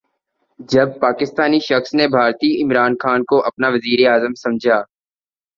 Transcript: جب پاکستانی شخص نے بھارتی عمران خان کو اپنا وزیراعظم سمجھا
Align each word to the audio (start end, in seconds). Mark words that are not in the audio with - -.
جب 0.69 0.87
پاکستانی 1.01 1.59
شخص 1.59 1.93
نے 1.93 2.07
بھارتی 2.07 2.49
عمران 2.63 2.93
خان 3.01 3.23
کو 3.29 3.37
اپنا 3.45 3.67
وزیراعظم 3.69 4.33
سمجھا 4.43 4.77